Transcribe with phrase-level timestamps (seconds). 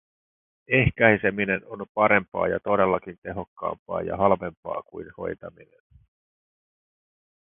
[0.67, 5.83] Ehkäiseminen on parempaa ja todellakin tehokkaampaa ja halvempaa kuin hoitaminen.